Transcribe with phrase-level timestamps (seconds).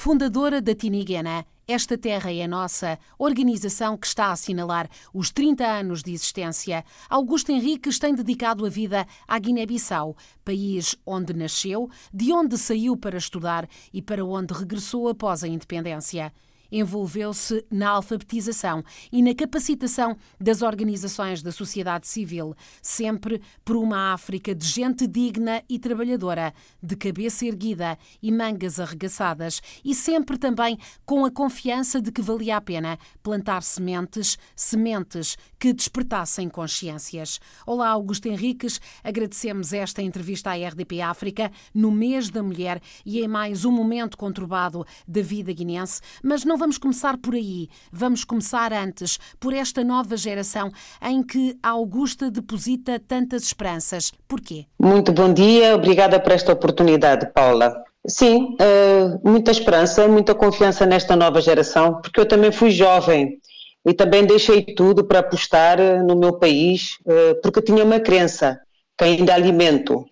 [0.00, 6.04] fundadora da Tiniguena, esta Terra é Nossa, organização que está a assinalar os 30 anos
[6.04, 6.84] de existência.
[7.10, 13.18] Augusto Henriques tem dedicado a vida à Guiné-Bissau, país onde nasceu, de onde saiu para
[13.18, 16.32] estudar e para onde regressou após a independência
[16.70, 24.54] envolveu-se na alfabetização e na capacitação das organizações da sociedade civil, sempre por uma África
[24.54, 31.24] de gente digna e trabalhadora, de cabeça erguida e mangas arregaçadas, e sempre também com
[31.24, 37.40] a confiança de que valia a pena plantar sementes, sementes que despertassem consciências.
[37.66, 43.28] Olá, Augusto Henriques, agradecemos esta entrevista à RDP África no mês da mulher e em
[43.28, 47.68] mais um momento conturbado da vida guinense, mas não vamos começar por aí.
[47.90, 54.12] Vamos começar antes, por esta nova geração em que a Augusta deposita tantas esperanças.
[54.26, 54.66] Porquê?
[54.78, 57.72] Muito bom dia, obrigada por esta oportunidade, Paula.
[58.06, 63.38] Sim, uh, muita esperança, muita confiança nesta nova geração, porque eu também fui jovem
[63.86, 68.60] e também deixei tudo para apostar eh, no meu país, uh, porque tinha uma crença
[68.98, 70.04] que ainda alimento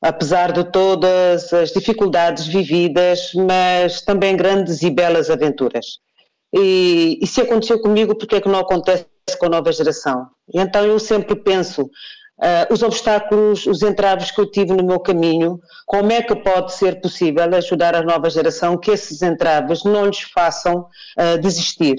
[0.00, 5.98] apesar de todas as dificuldades vividas, mas também grandes e belas aventuras.
[6.54, 9.06] E, e se aconteceu comigo, por que é que não acontece
[9.38, 10.28] com a nova geração?
[10.52, 15.00] E então eu sempre penso, uh, os obstáculos, os entraves que eu tive no meu
[15.00, 20.06] caminho, como é que pode ser possível ajudar a nova geração que esses entraves não
[20.06, 20.86] lhes façam
[21.18, 21.96] uh, desistir?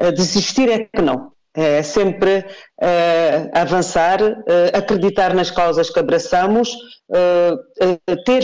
[0.00, 1.31] Uh, desistir é que não.
[1.54, 4.36] É sempre uh, avançar, uh,
[4.72, 6.72] acreditar nas causas que abraçamos,
[7.10, 8.42] uh, ter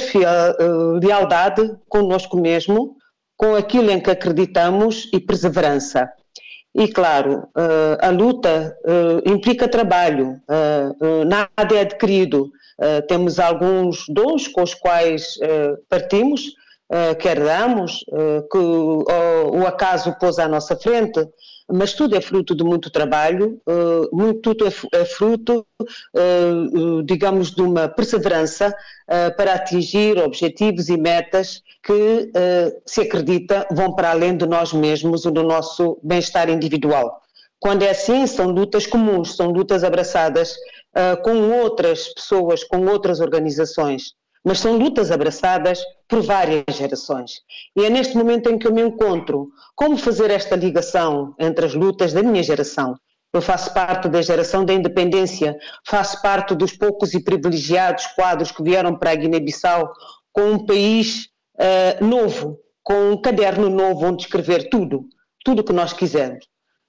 [1.01, 2.97] lealdade conosco mesmo,
[3.35, 6.11] com aquilo em que acreditamos e perseverança.
[6.75, 7.49] E claro,
[8.01, 8.77] a luta
[9.25, 10.41] implica trabalho,
[11.27, 12.51] nada é adquirido.
[13.09, 15.39] temos alguns dons com os quais
[15.89, 16.43] partimos,
[17.19, 18.05] que herdamos,
[18.51, 21.27] que o acaso pôs à nossa frente,
[21.71, 27.51] mas tudo é fruto de muito trabalho, uh, muito, tudo é, é fruto, uh, digamos,
[27.51, 28.75] de uma perseverança
[29.37, 32.31] para atingir objetivos e metas que,
[32.85, 37.23] se acredita, vão para além de nós mesmos e do nosso bem-estar individual.
[37.59, 40.55] Quando é assim, são lutas comuns, são lutas abraçadas
[41.25, 44.13] com outras pessoas, com outras organizações
[44.49, 45.79] mas são lutas abraçadas
[46.09, 47.43] por várias gerações.
[47.77, 49.51] E é neste momento em que eu me encontro.
[49.77, 52.97] Como fazer esta ligação entre as lutas da minha geração?
[53.31, 55.55] Eu faço parte da geração da independência,
[55.87, 59.93] faço parte dos poucos e privilegiados quadros que vieram para a Guiné-Bissau
[60.33, 61.27] com um país
[61.61, 65.05] uh, novo, com um caderno novo onde escrever tudo,
[65.45, 66.47] tudo o que nós quisermos.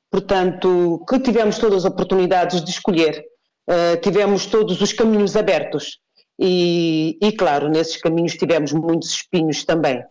[0.10, 3.22] Portanto, que tivemos todas as oportunidades de escolher,
[3.70, 6.00] uh, tivemos todos os caminhos abertos
[6.40, 10.02] e, e, claro, nesses caminhos tivemos muitos espinhos também.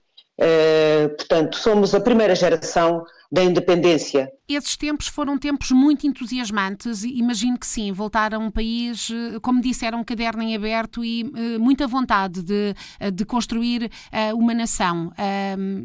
[0.41, 4.31] Uh, portanto, somos a primeira geração da independência.
[4.49, 9.61] Esses tempos foram tempos muito entusiasmantes, imagino que sim, voltar a um país, eh, como
[9.61, 12.75] disseram, um caderno em aberto e uh, muita vontade de,
[13.13, 15.13] de construir uh, uma nação.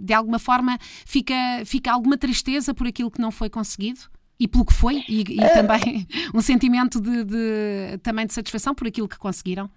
[0.02, 1.34] De alguma forma, fica,
[1.66, 4.00] fica alguma tristeza por aquilo que não foi conseguido?
[4.40, 5.04] E pelo que foi?
[5.10, 9.70] E, e também um sentimento de, de, também de satisfação por aquilo que conseguiram?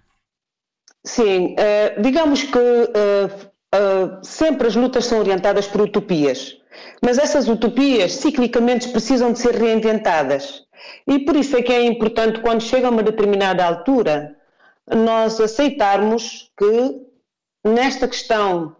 [1.07, 3.27] Sim, uh, digamos que uh,
[3.73, 6.57] uh, sempre as lutas são orientadas por utopias,
[7.01, 10.63] mas essas utopias ciclicamente precisam de ser reinventadas.
[11.07, 14.35] E por isso é que é importante, quando chega a uma determinada altura,
[14.85, 17.01] nós aceitarmos que
[17.65, 18.75] nesta questão,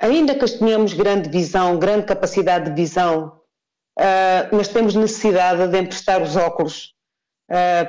[0.00, 3.40] ainda que tenhamos grande visão, grande capacidade de visão,
[4.52, 6.94] mas temos necessidade de emprestar os óculos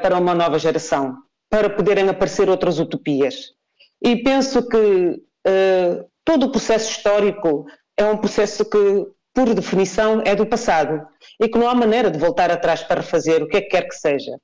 [0.02, 1.18] para uma nova geração,
[1.50, 3.58] para poderem aparecer outras utopias.
[4.02, 7.66] E penso que uh, todo o processo histórico
[7.98, 11.06] é um processo que, por definição, é do passado
[11.42, 13.88] e que não há maneira de voltar atrás para refazer o que é que quer
[13.88, 14.38] que seja.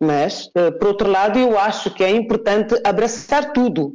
[0.00, 3.94] Mas, uh, por outro lado, eu acho que é importante abraçar tudo.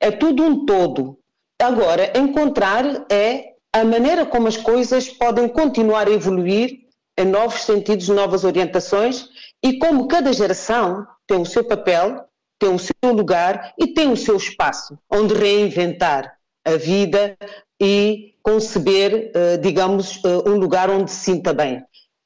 [0.00, 1.18] É tudo um todo.
[1.60, 6.84] Agora, encontrar é a maneira como as coisas podem continuar a evoluir
[7.18, 9.28] em novos sentidos, novas orientações
[9.64, 12.24] e como cada geração tem o seu papel
[12.58, 16.32] tem o seu lugar e tem o seu espaço onde reinventar
[16.64, 17.36] a vida
[17.80, 21.82] e conceber, eh, digamos, eh, um lugar onde se sinta bem.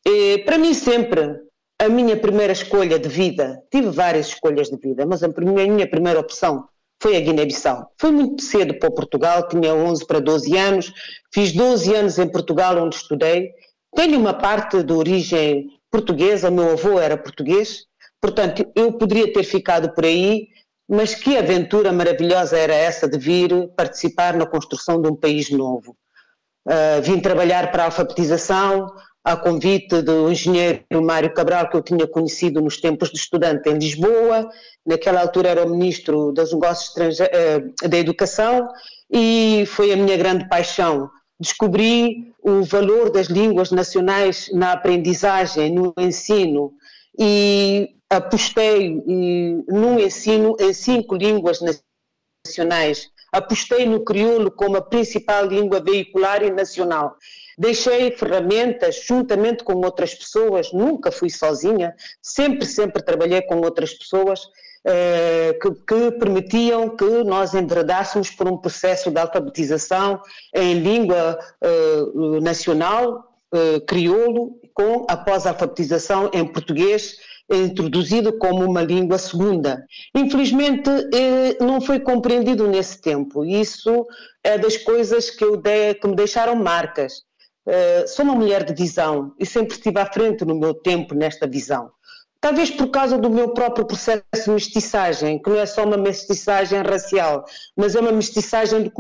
[0.06, 1.40] E, para mim, sempre,
[1.80, 6.20] a minha primeira escolha de vida, tive várias escolhas de vida, mas a minha primeira
[6.20, 6.68] opção
[7.00, 7.92] foi a Guiné-Bissau.
[7.96, 10.92] Foi muito cedo para Portugal, tinha 11 para 12 anos,
[11.32, 13.50] fiz 12 anos em Portugal, onde estudei.
[13.94, 17.86] Tenho uma parte de origem portuguesa, meu avô era português,
[18.20, 20.48] Portanto, eu poderia ter ficado por aí,
[20.88, 25.96] mas que aventura maravilhosa era essa de vir participar na construção de um país novo.
[26.66, 28.92] Uh, vim trabalhar para a alfabetização,
[29.22, 33.78] a convite do engenheiro Mário Cabral, que eu tinha conhecido nos tempos de estudante em
[33.78, 34.48] Lisboa,
[34.86, 38.68] naquela altura era o ministro dos Negócios uh, da Educação,
[39.10, 41.10] e foi a minha grande paixão.
[41.38, 46.72] Descobri o valor das línguas nacionais na aprendizagem, no ensino,
[47.18, 49.02] e apostei
[49.68, 51.60] num ensino em cinco línguas
[52.46, 53.10] nacionais.
[53.32, 57.16] Apostei no crioulo como a principal língua veicular e nacional.
[57.58, 64.40] Deixei ferramentas juntamente com outras pessoas, nunca fui sozinha, sempre, sempre trabalhei com outras pessoas
[64.86, 70.22] eh, que, que, permitiam que nós enverdássemos por um processo de alfabetização
[70.54, 77.16] em língua eh, nacional, eh, crioulo, com a pós-alfabetização em português
[77.50, 79.84] introduzido como uma língua segunda.
[80.14, 80.88] Infelizmente,
[81.60, 83.44] não foi compreendido nesse tempo.
[83.44, 84.06] Isso
[84.44, 85.44] é das coisas que,
[86.00, 87.22] que me deixaram marcas.
[88.06, 91.90] Sou uma mulher de visão e sempre estive à frente no meu tempo nesta visão.
[92.40, 96.80] Talvez por causa do meu próprio processo de mestiçagem, que não é só uma mestiçagem
[96.82, 97.44] racial,
[97.76, 98.92] mas é uma mestiçagem de,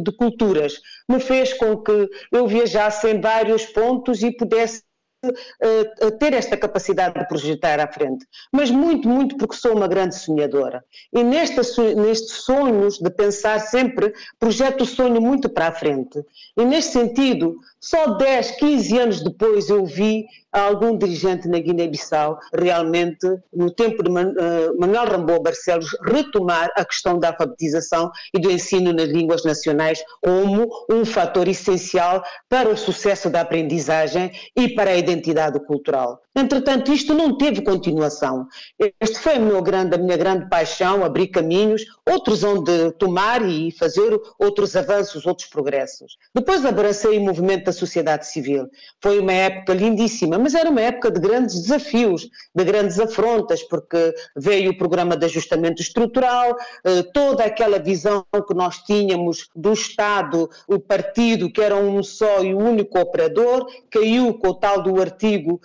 [0.00, 4.86] de culturas, me fez com que eu viajasse em vários pontos e pudesse
[5.28, 10.14] uh, ter esta capacidade de projetar à frente, mas muito, muito porque sou uma grande
[10.14, 10.84] sonhadora.
[11.12, 16.24] E nestes sonhos de pensar sempre, projeto o sonho muito para a frente.
[16.56, 17.56] E neste sentido,
[17.88, 24.10] só 10, 15 anos depois eu vi algum dirigente na Guiné-Bissau realmente, no tempo de
[24.10, 30.02] eh, Manuel Rambo Barcelos, retomar a questão da alfabetização e do ensino nas línguas nacionais
[30.20, 36.20] como um fator essencial para o sucesso da aprendizagem e para a identidade cultural.
[36.36, 38.46] Entretanto, isto não teve continuação.
[39.00, 44.76] Este foi grande, a minha grande paixão, abrir caminhos, outros onde tomar e fazer outros
[44.76, 46.18] avanços, outros progressos.
[46.34, 48.68] Depois abracei o movimento da sociedade civil.
[49.00, 54.14] Foi uma época lindíssima, mas era uma época de grandes desafios, de grandes afrontas, porque
[54.36, 56.54] veio o programa de ajustamento estrutural,
[56.84, 62.44] eh, toda aquela visão que nós tínhamos do Estado, o partido, que era um só
[62.44, 65.60] e único operador, caiu com o tal do artigo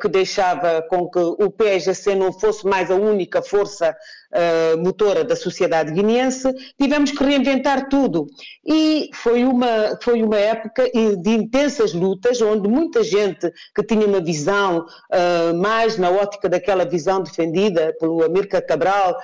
[0.00, 3.96] que deixava com que o PSGC não fosse mais a única força
[4.36, 8.26] uh, motora da sociedade guineense, tivemos que reinventar tudo.
[8.66, 10.84] E foi uma, foi uma época
[11.22, 16.84] de intensas lutas, onde muita gente que tinha uma visão uh, mais na ótica daquela
[16.84, 19.16] visão defendida pelo Amílcar Cabral,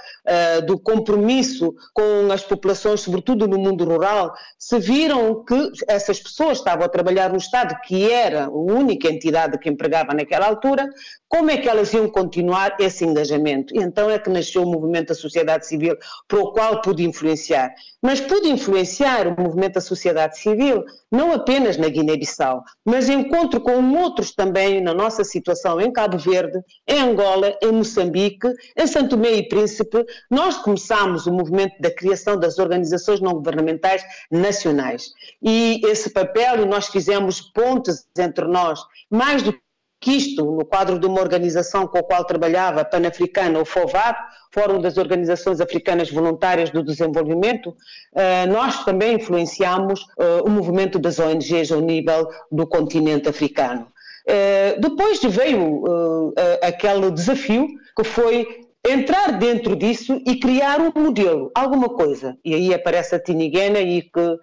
[0.67, 6.85] do compromisso com as populações, sobretudo no mundo rural, se viram que essas pessoas estavam
[6.85, 10.89] a trabalhar no Estado, que era a única entidade que empregava naquela altura,
[11.29, 13.75] como é que elas iam continuar esse engajamento?
[13.75, 15.97] E então é que nasceu o movimento da sociedade civil,
[16.27, 17.73] para o qual pude influenciar.
[18.03, 23.81] Mas pude influenciar o movimento da sociedade civil não apenas na Guiné-Bissau, mas encontro com
[23.97, 26.59] outros também na nossa situação em Cabo Verde,
[26.89, 30.05] em Angola, em Moçambique, em Santo Tomé e Príncipe.
[30.31, 35.13] Nós começamos o movimento da criação das organizações não governamentais nacionais.
[35.43, 39.55] E esse papel, nós fizemos pontes entre nós, mais do
[40.03, 44.19] que isto, no quadro de uma organização com a qual trabalhava, pan-africana, o FOVAD,
[44.51, 47.75] Fórum das Organizações Africanas Voluntárias do Desenvolvimento,
[48.13, 53.87] eh, nós também influenciamos eh, o movimento das ONGs ao nível do continente africano.
[54.27, 61.89] Eh, depois veio aquele desafio que foi entrar dentro disso e criar um modelo, alguma
[61.89, 62.37] coisa.
[62.45, 64.39] E aí aparece a Tiniguena e que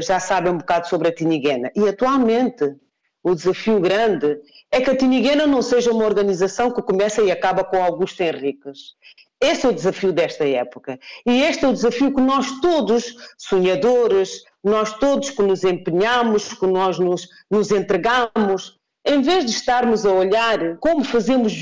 [0.00, 1.70] já sabe um bocado sobre a Tiniguena.
[1.74, 2.76] E atualmente
[3.22, 4.38] o desafio grande
[4.70, 8.94] é que a Tiniguena não seja uma organização que começa e acaba com Augusto Henriques.
[9.40, 10.98] Esse é o desafio desta época.
[11.26, 16.66] E este é o desafio que nós todos, sonhadores, nós todos que nos empenhamos, que
[16.66, 21.52] nós nos, nos entregamos, em vez de estarmos a olhar como fazemos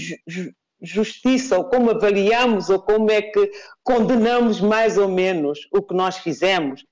[0.81, 3.51] justiça, ou como avaliamos, ou como é que
[3.83, 6.85] condenamos mais ou menos o que nós fizemos,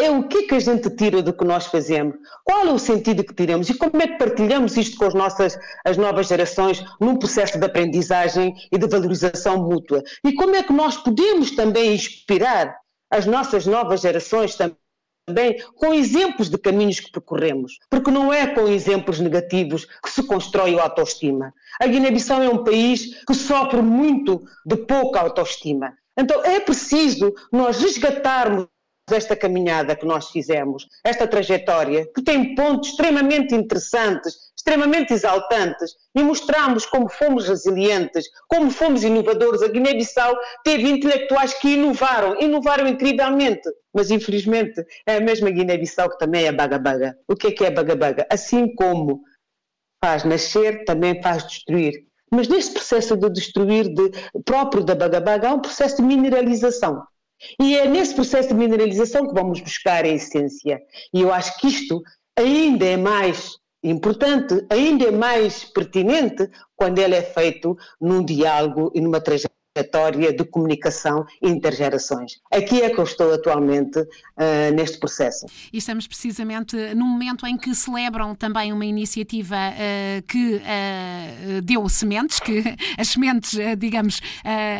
[0.00, 2.78] é o que é que a gente tira do que nós fazemos, qual é o
[2.78, 6.82] sentido que tiramos e como é que partilhamos isto com as nossas as novas gerações
[7.00, 10.02] num processo de aprendizagem e de valorização mútua.
[10.24, 12.76] E como é que nós podemos também inspirar
[13.10, 18.66] as nossas novas gerações também com exemplos de caminhos que percorremos, porque não é com
[18.68, 21.52] exemplos negativos que se constrói a autoestima.
[21.80, 25.92] A Guiné-Bissau é um país que sofre muito de pouca autoestima.
[26.16, 28.66] Então é preciso nós resgatarmos
[29.12, 36.22] esta caminhada que nós fizemos, esta trajetória, que tem pontos extremamente interessantes, extremamente exaltantes, e
[36.22, 39.62] mostramos como fomos resilientes, como fomos inovadores.
[39.62, 43.68] A Guiné-Bissau teve intelectuais que inovaram, inovaram incrivelmente.
[43.92, 47.16] Mas, infelizmente, é a mesma Guiné-Bissau que também é baga-baga.
[47.28, 48.26] O que é que é baga-baga?
[48.30, 49.22] Assim como
[50.02, 52.06] faz nascer, também faz destruir.
[52.30, 54.10] Mas neste processo de destruir de,
[54.44, 57.02] próprio da baga-baga, há um processo de mineralização.
[57.60, 60.80] E é nesse processo de mineralização que vamos buscar a essência.
[61.12, 62.02] E eu acho que isto
[62.36, 69.00] ainda é mais importante, ainda é mais pertinente quando ele é feito num diálogo e
[69.00, 72.40] numa trajetória trajetória de comunicação intergerações.
[72.50, 75.46] Aqui é que eu estou atualmente uh, neste processo.
[75.72, 81.88] E estamos precisamente num momento em que celebram também uma iniciativa uh, que uh, deu
[81.88, 82.62] sementes, que
[82.98, 84.20] as sementes, digamos,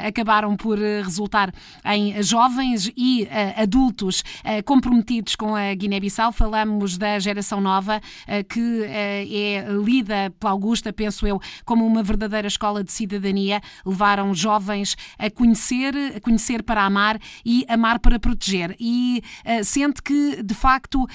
[0.06, 1.52] acabaram por resultar
[1.84, 4.22] em jovens e adultos
[4.64, 6.32] comprometidos com a Guiné-Bissau.
[6.32, 8.00] Falamos da geração nova,
[8.48, 13.60] que é lida pela Augusta, penso eu, como uma verdadeira escola de cidadania.
[13.84, 18.76] Levaram jovens a conhecer, a conhecer para amar e amar para proteger.
[18.78, 21.08] E uh, sente que, de facto, uh,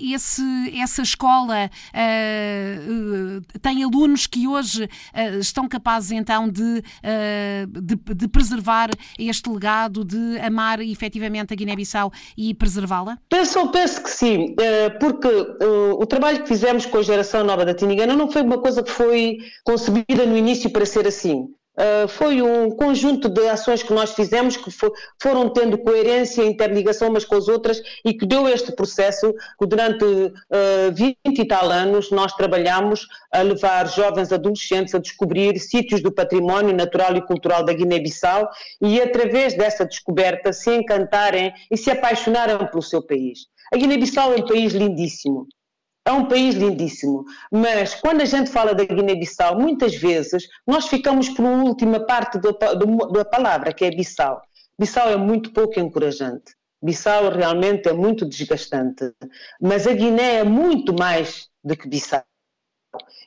[0.00, 0.42] esse,
[0.78, 4.88] essa escola uh, tem alunos que hoje
[5.40, 6.82] estão capazes então de,
[7.68, 13.18] de, de, preservar este legado, de amar efetivamente a Guiné-Bissau e preservá-la?
[13.28, 14.54] Penso, penso que sim,
[15.00, 15.28] porque
[15.98, 18.90] o trabalho que fizemos com a geração nova da Tinigana não foi uma coisa que
[18.90, 21.48] foi concebida no início para ser assim.
[21.78, 24.90] Uh, foi um conjunto de ações que nós fizemos que for,
[25.20, 29.66] foram tendo coerência e interligação umas com as outras e que deu este processo que
[29.66, 35.58] durante uh, ah, 20 e tal anos nós trabalhamos a levar jovens adolescentes a descobrir
[35.58, 38.48] sítios do património natural e cultural da Guiné-Bissau
[38.80, 43.40] e através dessa descoberta se encantarem e se apaixonarem pelo seu país.
[43.72, 45.46] A Guiné-Bissau é um país lindíssimo,
[46.06, 51.28] é um país lindíssimo, mas quando a gente fala da Guiné-Bissau, muitas vezes nós ficamos
[51.28, 54.40] por última parte do, do, da palavra, que é Bissau.
[54.78, 56.54] Bissau é muito pouco encorajante.
[56.80, 59.12] Bissau realmente é muito desgastante.
[59.60, 62.22] Mas a Guiné é muito mais do que Bissau.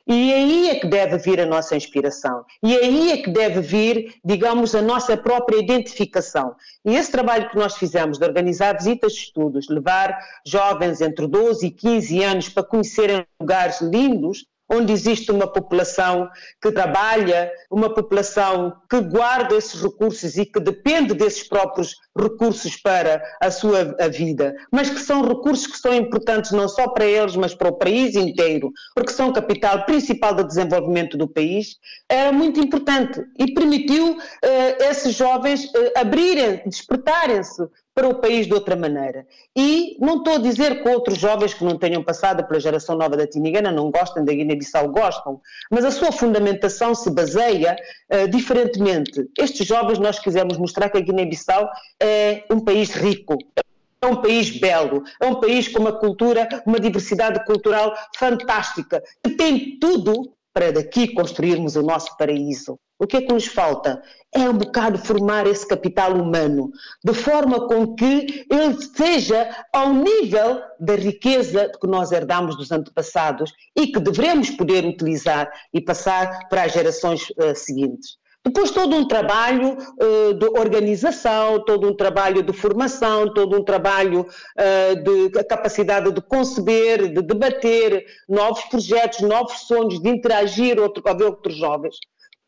[0.07, 2.43] E aí é que deve vir a nossa inspiração.
[2.63, 6.55] E aí é que deve vir, digamos, a nossa própria identificação.
[6.85, 11.67] E esse trabalho que nós fizemos de organizar visitas de estudos, levar jovens entre 12
[11.67, 16.29] e 15 anos para conhecerem lugares lindos, onde existe uma população
[16.61, 23.21] que trabalha, uma população que guarda esses recursos e que depende desses próprios recursos para
[23.41, 27.35] a sua a vida, mas que são recursos que são importantes não só para eles,
[27.35, 32.59] mas para o país inteiro, porque são capital principal do desenvolvimento do país, era muito
[32.59, 37.63] importante e permitiu uh, esses jovens uh, abrirem, despertarem-se
[37.99, 39.27] para o país de outra maneira.
[39.53, 43.17] E não estou a dizer que outros jovens que não tenham passado pela geração nova
[43.17, 47.75] da Tinigana não gostem da Guiné-Bissau, gostam, mas a sua fundamentação se baseia
[48.09, 49.29] uh, diferentemente.
[49.37, 51.69] Estes jovens nós quisemos mostrar que a Guiné-Bissau
[52.01, 53.37] é um país rico,
[54.01, 59.31] é um país belo, é um país com uma cultura, uma diversidade cultural fantástica, que
[59.31, 62.79] tem tudo para daqui construirmos o nosso paraíso.
[62.99, 64.01] O que é que nos falta?
[64.35, 66.69] É um bocado formar esse capital humano,
[67.01, 73.53] de forma com que ele seja ao nível da riqueza que nós herdamos dos antepassados
[73.73, 78.17] e que devemos poder utilizar e passar para as gerações uh, seguintes.
[78.45, 84.21] Depois todo um trabalho uh, de organização, todo um trabalho de formação, todo um trabalho
[84.21, 91.11] uh, de capacidade de conceber, de debater novos projetos, novos sonhos, de interagir outro, com
[91.23, 91.95] outros jovens.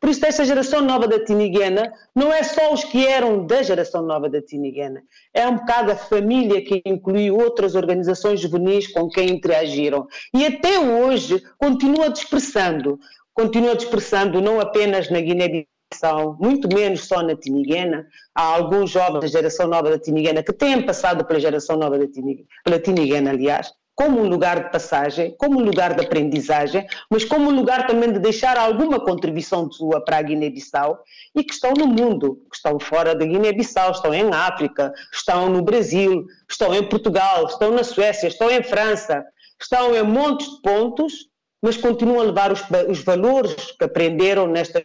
[0.02, 4.02] Por isso, esta geração nova da Tiniguena não é só os que eram da geração
[4.02, 5.00] nova da Tiniguena,
[5.32, 10.08] é um bocado a família que inclui outras organizações juvenis com quem interagiram.
[10.34, 12.98] E até hoje continua dispersando,
[13.32, 18.04] continua dispersando não apenas na Guiné são muito menos só na Tiniguena.
[18.34, 22.08] Há alguns jovens da geração nova da Tiniguena que têm passado pela geração nova da
[22.08, 27.24] Tiniguena, pela Tiniguena, aliás, como um lugar de passagem, como um lugar de aprendizagem, mas
[27.24, 30.98] como um lugar também de deixar alguma contribuição sua para a Guiné-Bissau
[31.34, 35.62] e que estão no mundo, que estão fora da Guiné-Bissau, estão em África, estão no
[35.62, 39.24] Brasil, estão em Portugal, estão na Suécia, estão em França,
[39.60, 41.12] estão em montes de pontos,
[41.62, 44.84] mas continuam a levar os, os valores que aprenderam nesta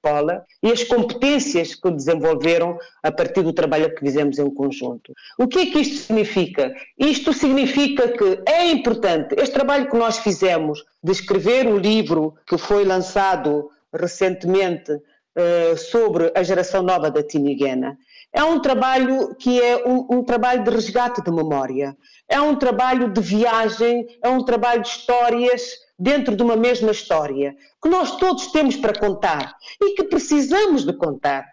[0.00, 5.12] escola e as competências que desenvolveram a partir do trabalho que fizemos em conjunto.
[5.38, 6.74] O que é que isto significa?
[6.98, 12.56] Isto significa que é importante, este trabalho que nós fizemos de escrever o livro que
[12.56, 17.98] foi lançado recentemente uh, sobre a geração nova da Tiniguena,
[18.32, 21.96] é um trabalho que é um, um, trabalho de resgate de memória,
[22.28, 27.54] é um trabalho de viagem, é um trabalho de histórias dentro de uma mesma história,
[27.82, 31.46] que nós todos temos para contar e que precisamos de contar.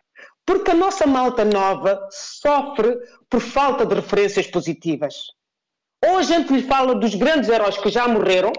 [0.46, 2.98] Porque a nossa malta nova sofre
[3.30, 5.16] por falta de referências positivas.
[6.06, 8.54] Ou a gente lhe fala dos grandes heróis que já morreram,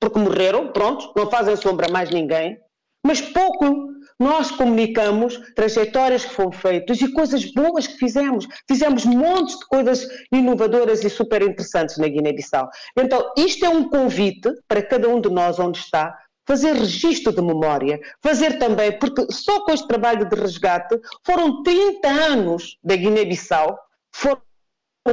[0.00, 2.58] porque morreram, pronto, não fazem sombra a mais ninguém,
[3.06, 8.46] mas pouco nós comunicamos trajetórias que foram feitas e coisas boas que fizemos.
[8.68, 12.68] Fizemos montes de coisas inovadoras e super interessantes na Guiné-Bissau.
[12.96, 16.16] Então, isto é um convite para cada um de nós onde está,
[16.46, 22.08] fazer registro de memória, fazer também, porque só com este trabalho de resgate foram 30
[22.08, 23.78] anos da Guiné-Bissau,
[24.12, 24.42] foram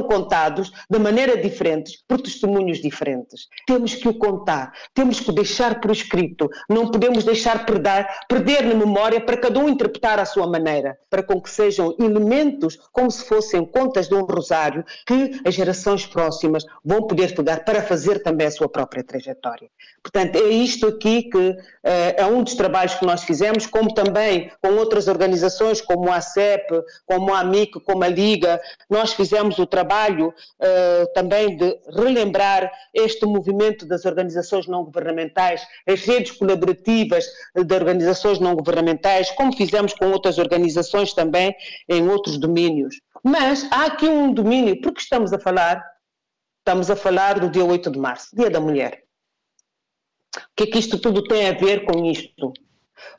[0.00, 3.48] contados de maneira diferente, por testemunhos diferentes.
[3.66, 8.74] Temos que o contar, temos que deixar por escrito, não podemos deixar perder, perder na
[8.74, 13.24] memória para cada um interpretar à sua maneira, para com que sejam elementos como se
[13.24, 18.46] fossem contas de um rosário que as gerações próximas vão poder pegar para fazer também
[18.46, 19.68] a sua própria trajetória.
[20.02, 24.50] Portanto, é isto aqui que uh, é um dos trabalhos que nós fizemos, como também
[24.60, 29.66] com outras organizações como a CEP, como a AMIC, como a Liga, nós fizemos o
[29.66, 37.74] trabalho uh, também de relembrar este movimento das organizações não governamentais, as redes colaborativas de
[37.74, 41.54] organizações não governamentais, como fizemos com outras organizações também
[41.88, 43.00] em outros domínios.
[43.22, 45.80] Mas há aqui um domínio, porque estamos a falar,
[46.58, 49.01] estamos a falar do dia 8 de março, Dia da Mulher.
[50.36, 52.52] O que é que isto tudo tem a ver com isto?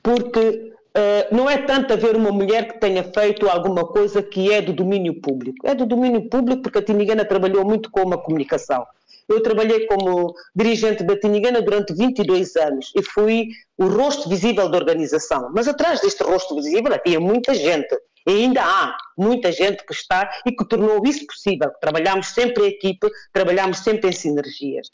[0.02, 4.62] Porque Uh, não é tanto haver uma mulher que tenha feito alguma coisa que é
[4.62, 5.68] do domínio público.
[5.68, 8.86] É do domínio público porque a Tinigana trabalhou muito com a comunicação.
[9.28, 14.78] Eu trabalhei como dirigente da Tinigana durante 22 anos e fui o rosto visível da
[14.78, 15.50] organização.
[15.52, 17.98] Mas atrás deste rosto visível havia muita gente.
[18.28, 21.72] E ainda há muita gente que está e que tornou isso possível.
[21.82, 24.88] Trabalhamos sempre em equipe, trabalhamos sempre em sinergias.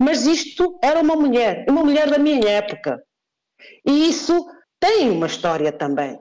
[0.00, 3.02] Mas isto era uma mulher, uma mulher da minha época.
[3.86, 4.46] E isso
[4.80, 6.18] tem uma história também.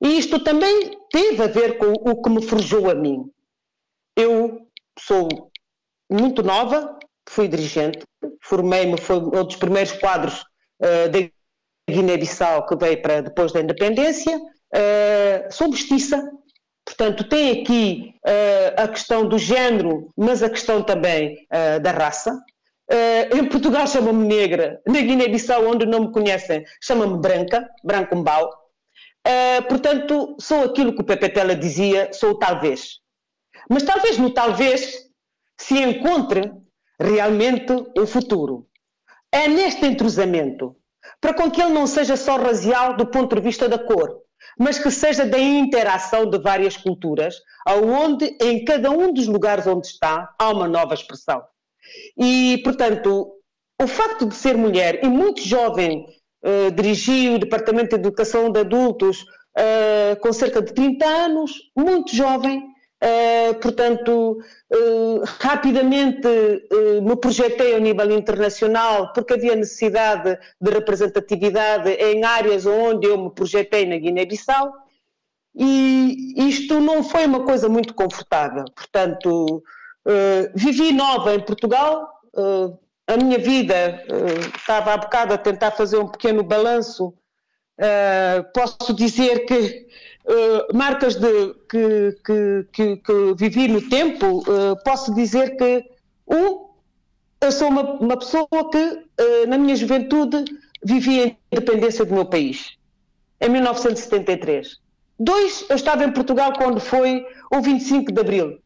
[0.00, 3.24] E isto também teve a ver com o que me forjou a mim.
[4.16, 5.28] Eu sou
[6.10, 6.98] muito nova,
[7.28, 8.00] fui dirigente,
[8.42, 10.40] formei-me, foi um dos primeiros quadros
[10.80, 11.30] uh, da
[11.90, 14.36] Guiné-Bissau que veio para depois da independência.
[14.38, 16.22] Uh, sou mestiça,
[16.84, 21.46] portanto, tem aqui uh, a questão do género, mas a questão também
[21.82, 22.38] da raça.
[22.90, 28.48] Uh, em Portugal chama-me negra, na Guiné-Bissau, onde não me conhecem, chama-me branca, branco-mbau.
[29.26, 33.00] Uh, portanto, sou aquilo que o Pepe Tela dizia, sou talvez.
[33.68, 35.06] Mas talvez no talvez
[35.60, 36.50] se encontre
[36.98, 38.66] realmente o futuro.
[39.30, 40.74] É neste entrosamento,
[41.20, 44.22] para com que ele não seja só racial do ponto de vista da cor,
[44.58, 49.86] mas que seja da interação de várias culturas, aonde em cada um dos lugares onde
[49.86, 51.42] está há uma nova expressão.
[52.16, 53.32] E, portanto,
[53.80, 56.06] o facto de ser mulher e muito jovem,
[56.74, 59.24] dirigi o Departamento de Educação de Adultos
[59.58, 64.38] uh, com cerca de 30 anos, muito jovem, uh, portanto,
[65.40, 66.28] rapidamente
[67.02, 73.30] me projetei ao nível internacional porque havia necessidade de representatividade em áreas onde eu me
[73.30, 74.72] projetei na Guiné-Bissau.
[75.60, 79.62] E isto não foi uma coisa muito confortável, portanto,
[80.08, 85.72] Uh, vivi nova em Portugal, uh, a minha vida, uh, estava há bocado a tentar
[85.72, 87.12] fazer um pequeno balanço,
[88.54, 89.86] posso dizer que
[90.74, 94.42] marcas de, que, que, que, que, vivi no tempo,
[94.84, 95.84] posso dizer que,
[96.26, 96.66] um,
[97.40, 99.04] eu sou uma, uma pessoa que,
[99.46, 100.44] na minha juventude,
[100.82, 102.76] vivi a independência do meu país,
[103.40, 104.78] em 1973.
[105.16, 108.58] Dois, eu estava em Portugal quando foi o 25 de Abril,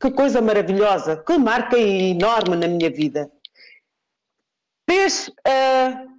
[0.00, 3.30] que coisa maravilhosa, que marca enorme na minha vida.
[4.86, 6.16] Três, uh,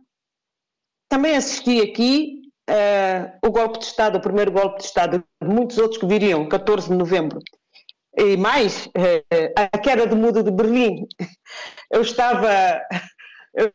[1.10, 6.00] também assisti aqui uh, o golpe de Estado, o primeiro golpe de Estado, muitos outros
[6.00, 7.40] que viriam, 14 de novembro.
[8.18, 11.08] E mais, uh, a queda do muro de Berlim.
[11.92, 12.82] Eu estava,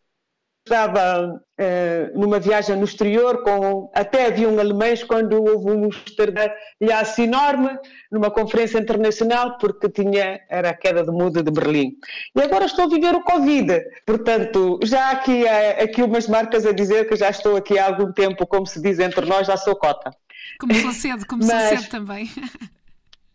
[0.72, 7.78] estava uh, numa viagem no exterior, com, até haviam alemães quando houve um estardalhaço enorme
[8.11, 11.92] numa conferência internacional, porque tinha, era a queda do mudo de Berlim.
[12.35, 16.64] E agora estou a viver o Covid, portanto, já há aqui, há, aqui umas marcas
[16.64, 19.56] a dizer que já estou aqui há algum tempo, como se diz entre nós, já
[19.58, 20.11] sou cota.
[20.58, 22.30] Começou cedo, começou Mas, cedo também.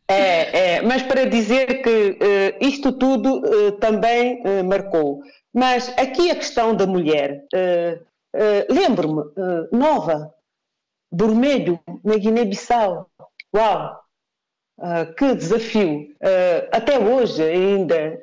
[0.10, 5.19] É, é, mas para dizer que uh, isto tudo uh, também uh, marcou.
[5.53, 8.03] Mas aqui a questão da mulher, uh,
[8.36, 10.33] uh, lembro-me, uh, nova,
[11.12, 13.10] vermelho, na Guiné-Bissau.
[13.55, 13.99] Uau!
[15.17, 16.15] Que desafio!
[16.71, 18.21] Até hoje, ainda,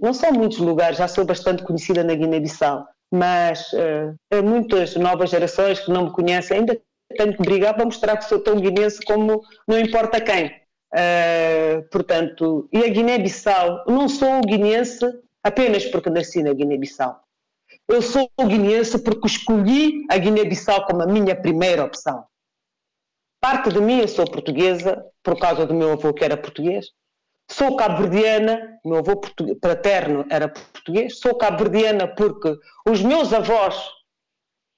[0.00, 5.78] não são muitos lugares, já sou bastante conhecida na Guiné-Bissau, mas uh, muitas novas gerações
[5.78, 6.80] que não me conhecem, ainda
[7.16, 10.46] tenho que brigar para mostrar que sou tão guinense como não importa quem.
[10.92, 15.06] Uh, portanto, e a Guiné-Bissau, não sou guinense
[15.42, 17.20] apenas porque nasci na Guiné-Bissau.
[17.88, 22.26] Eu sou guinense porque escolhi a Guiné-Bissau como a minha primeira opção.
[23.40, 26.90] Parte de mim eu sou portuguesa, por causa do meu avô que era português.
[27.50, 29.20] Sou cabo-verdiana, meu avô
[29.60, 31.18] paterno era português.
[31.18, 32.56] Sou cabo-verdiana porque
[32.88, 33.76] os meus avós,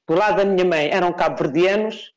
[0.08, 2.12] do lado da minha mãe, eram cabo-verdianos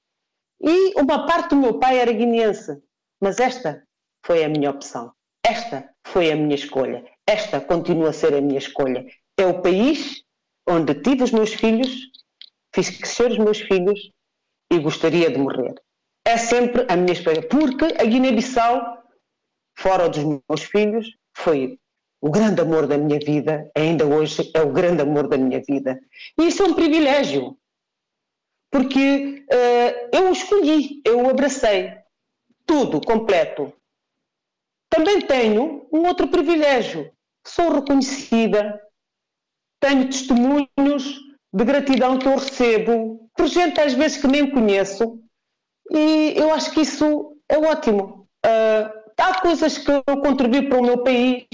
[0.62, 2.82] e uma parte do meu pai era guineense.
[3.22, 3.84] Mas esta
[4.26, 5.12] foi a minha opção.
[5.46, 7.04] Esta foi a minha escolha.
[7.28, 9.06] Esta continua a ser a minha escolha.
[9.38, 10.24] É o país
[10.68, 12.10] onde tive os meus filhos,
[12.74, 14.12] fiz crescer os meus filhos
[14.72, 15.76] e gostaria de morrer.
[16.26, 17.42] É sempre a minha escolha.
[17.42, 19.04] Porque a Guiné-Bissau,
[19.78, 21.80] fora dos meus filhos, foi
[22.22, 26.00] o grande amor da minha vida, ainda hoje é o grande amor da minha vida.
[26.38, 27.58] E isso é um privilégio,
[28.72, 31.94] porque uh, eu o escolhi, eu o abracei,
[32.66, 33.72] tudo, completo.
[34.90, 37.12] Também tenho um outro privilégio,
[37.50, 38.82] sou reconhecida,
[39.82, 41.20] tenho testemunhos
[41.54, 45.20] de gratidão que eu recebo, por gente às vezes que nem conheço,
[45.92, 48.28] e eu acho que isso é ótimo.
[48.46, 51.46] Uh, há coisas que eu contribuí para o meu país,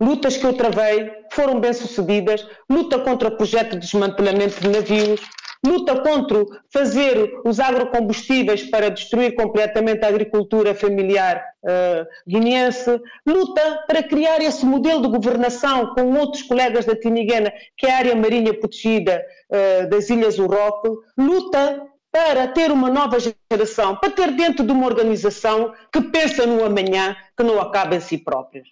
[0.00, 5.20] lutas que eu travei, foram bem-sucedidas, luta contra o projeto de desmantelamento de navios,
[5.64, 14.02] luta contra fazer os agrocombustíveis para destruir completamente a agricultura familiar uh, guineense, luta para
[14.02, 18.54] criar esse modelo de governação com outros colegas da Tiniguena, que é a área marinha
[18.54, 24.72] protegida uh, das Ilhas Uroque, luta para ter uma nova geração, para ter dentro de
[24.72, 28.62] uma organização que pensa no amanhã, que não acaba em si própria.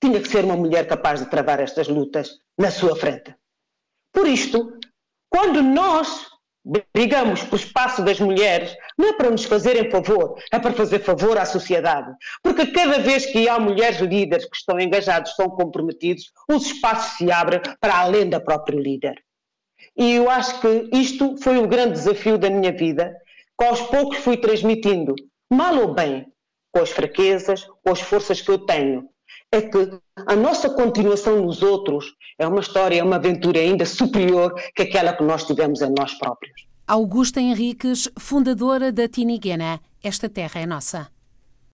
[0.00, 3.34] Tinha que ser uma mulher capaz de travar estas lutas na sua frente.
[4.12, 4.78] Por isto,
[5.38, 6.26] quando nós
[6.92, 11.38] brigamos por espaço das mulheres, não é para nos fazerem favor, é para fazer favor
[11.38, 12.12] à sociedade.
[12.42, 17.30] Porque cada vez que há mulheres líderes que estão engajados, estão comprometidos, os espaços se
[17.30, 19.14] abrem para além da própria líder.
[19.96, 23.16] E eu acho que isto foi o grande desafio da minha vida,
[23.56, 25.14] que aos poucos fui transmitindo,
[25.48, 26.26] mal ou bem,
[26.72, 29.08] com as fraquezas, com as forças que eu tenho,
[29.50, 34.54] é que a nossa continuação nos outros é uma história, é uma aventura ainda superior
[34.74, 36.66] que aquela que nós tivemos em nós próprios.
[36.86, 41.08] Augusta Henriques, fundadora da Tiniguena, esta terra é nossa.